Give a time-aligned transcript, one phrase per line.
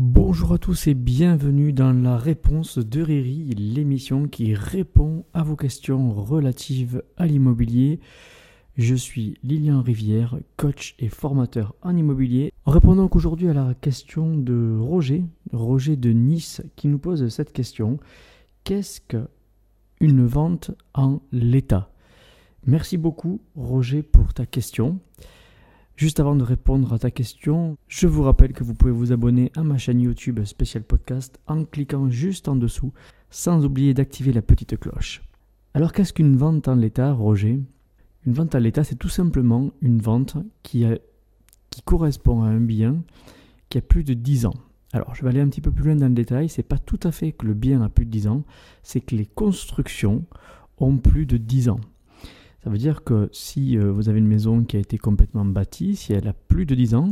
[0.00, 5.56] Bonjour à tous et bienvenue dans la réponse de Riri, l'émission qui répond à vos
[5.56, 7.98] questions relatives à l'immobilier.
[8.76, 12.52] Je suis Lilian Rivière, coach et formateur en immobilier.
[12.64, 17.52] En répondant aujourd'hui à la question de Roger, Roger de Nice, qui nous pose cette
[17.52, 17.98] question
[18.62, 21.90] qu'est-ce qu'une vente en l'état?
[22.66, 25.00] Merci beaucoup Roger pour ta question.
[25.98, 29.50] Juste avant de répondre à ta question, je vous rappelle que vous pouvez vous abonner
[29.56, 32.92] à ma chaîne YouTube Spécial Podcast en cliquant juste en dessous,
[33.30, 35.22] sans oublier d'activer la petite cloche.
[35.74, 37.60] Alors qu'est-ce qu'une vente en l'état, Roger?
[38.24, 40.86] Une vente en l'état, c'est tout simplement une vente qui,
[41.84, 43.02] correspond à un bien
[43.68, 44.54] qui a plus de 10 ans.
[44.92, 46.48] Alors, je vais aller un petit peu plus loin dans le détail.
[46.48, 48.44] C'est pas tout à fait que le bien a plus de 10 ans,
[48.84, 50.24] c'est que les constructions
[50.78, 51.80] ont plus de 10 ans.
[52.68, 55.96] Ça veut dire que si euh, vous avez une maison qui a été complètement bâtie,
[55.96, 57.08] si elle a plus de 10 ans,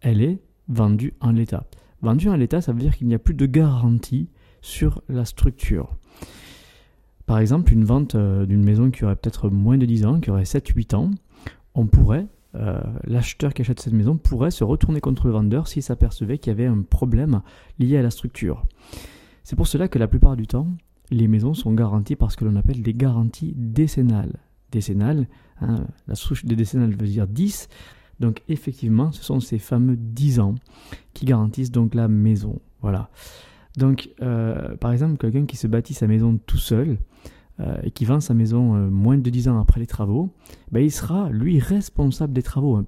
[0.00, 1.66] elle est vendue en l'état.
[2.00, 4.30] Vendue en l'état, ça veut dire qu'il n'y a plus de garantie
[4.62, 5.94] sur la structure.
[7.26, 10.30] Par exemple, une vente euh, d'une maison qui aurait peut-être moins de 10 ans, qui
[10.30, 11.10] aurait 7-8 ans,
[11.74, 15.82] on pourrait, euh, l'acheteur qui achète cette maison pourrait se retourner contre le vendeur s'il
[15.82, 17.42] s'apercevait qu'il y avait un problème
[17.78, 18.64] lié à la structure.
[19.42, 20.68] C'est pour cela que la plupart du temps,
[21.10, 24.38] les maisons sont garanties par ce que l'on appelle des garanties décennales
[24.74, 25.26] décennale.
[25.60, 27.68] Hein, la souche des décennales veut dire 10.
[28.20, 30.54] Donc effectivement, ce sont ces fameux 10 ans
[31.14, 32.60] qui garantissent donc la maison.
[32.80, 33.10] Voilà.
[33.76, 36.98] Donc euh, par exemple, quelqu'un qui se bâtit sa maison tout seul
[37.60, 40.30] euh, et qui vend sa maison euh, moins de 10 ans après les travaux,
[40.70, 42.84] ben, il sera lui responsable des travaux, hein,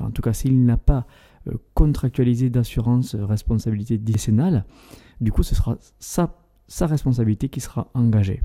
[0.00, 1.06] en tout cas s'il n'a pas
[1.74, 4.66] contractualisé d'assurance responsabilité décennale,
[5.20, 8.42] du coup ce sera sa responsabilité qui sera engagée.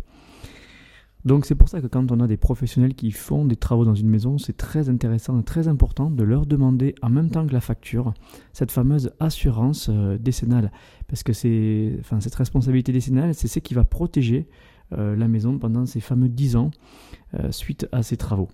[1.25, 3.95] Donc c'est pour ça que quand on a des professionnels qui font des travaux dans
[3.95, 7.53] une maison, c'est très intéressant et très important de leur demander en même temps que
[7.53, 8.13] la facture
[8.53, 10.71] cette fameuse assurance euh, décennale.
[11.07, 14.47] Parce que c'est, enfin, cette responsabilité décennale, c'est ce qui va protéger
[14.93, 16.69] euh, la maison pendant ces fameux 10 ans
[17.33, 18.49] euh, suite à ces travaux.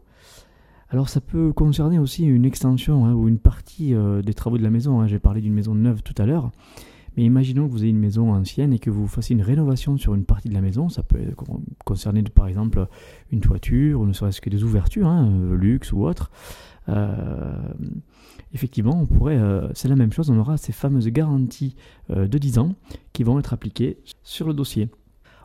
[0.89, 3.93] Alors ça peut concerner aussi une extension hein, ou une partie
[4.25, 4.99] des travaux de la maison.
[4.99, 5.07] Hein.
[5.07, 6.51] J'ai parlé d'une maison neuve tout à l'heure.
[7.15, 10.15] Mais imaginons que vous ayez une maison ancienne et que vous fassiez une rénovation sur
[10.15, 10.89] une partie de la maison.
[10.89, 11.19] Ça peut
[11.85, 12.87] concerner par exemple
[13.31, 16.31] une toiture ou ne serait-ce que des ouvertures, hein, euh, luxe ou autre.
[16.89, 17.73] Euh,
[18.53, 21.75] effectivement, on pourrait, euh, c'est la même chose, on aura ces fameuses garanties
[22.09, 22.75] de 10 ans
[23.13, 24.89] qui vont être appliquées sur le dossier.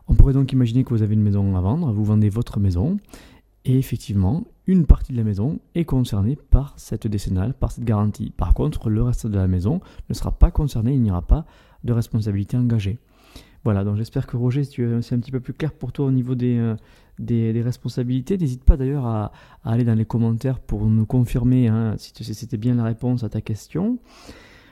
[0.09, 2.99] On pourrait donc imaginer que vous avez une maison à vendre, vous vendez votre maison,
[3.67, 8.31] et effectivement, une partie de la maison est concernée par cette décennale, par cette garantie.
[8.31, 11.47] Par contre, le reste de la maison ne sera pas concerné, il n'y aura pas
[11.83, 12.99] de responsabilité engagée.
[13.65, 16.37] Voilà, donc j'espère que Roger, c'est un petit peu plus clair pour toi au niveau
[16.37, 16.77] des, euh,
[17.19, 18.39] des, responsabilités.
[18.39, 19.33] N'hésite pas d'ailleurs à,
[19.65, 23.41] aller dans les commentaires pour nous confirmer hein, si c'était bien la réponse à ta
[23.41, 23.99] question.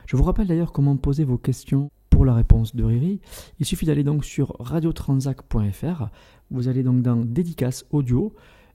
[0.07, 3.21] Je vous rappelle d'ailleurs comment poser vos questions pour la réponse de Riri.
[3.59, 6.05] Il suffit d'aller donc sur radiotransac.fr.
[6.53, 8.33] Vous allez donc dans dédicace audio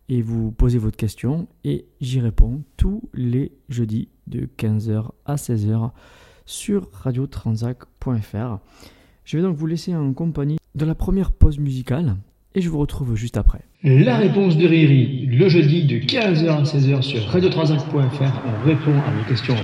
[0.10, 5.92] et vous posez votre question et j'y réponds tous les jeudis de 15h à 16h
[6.46, 8.58] sur radiotransac.fr.
[9.24, 12.16] Je vais donc vous laisser en compagnie de la première pause musicale
[12.56, 13.62] et je vous retrouve juste après.
[13.84, 19.12] La réponse de Riri, le jeudi de 15h à 16h sur radiotransac.fr, on répond à
[19.12, 19.56] vos questions.